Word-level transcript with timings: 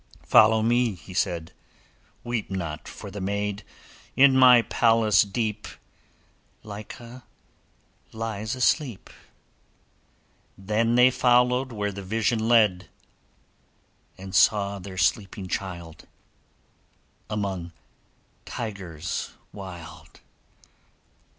'Follow 0.23 0.63
me,' 0.63 0.95
he 0.95 1.13
said; 1.13 1.51
'Weep 2.23 2.49
not 2.49 2.87
for 2.87 3.11
the 3.11 3.21
maid; 3.21 3.61
In 4.15 4.35
my 4.35 4.63
palace 4.63 5.21
deep, 5.21 5.67
Lyca 6.63 7.21
lies 8.11 8.55
asleep.' 8.55 9.11
Then 10.57 10.95
they 10.95 11.11
followèd 11.11 11.71
Where 11.71 11.91
the 11.91 12.01
vision 12.01 12.47
led, 12.49 12.89
And 14.17 14.33
saw 14.33 14.79
their 14.79 14.97
sleeping 14.97 15.47
child 15.47 16.07
Among 17.29 17.71
tigers 18.43 19.33
wild. 19.53 20.19